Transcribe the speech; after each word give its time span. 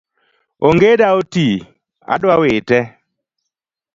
Ongeda 0.67 1.07
otii, 1.19 1.65
adwa 2.13 2.33
wite 2.41 2.79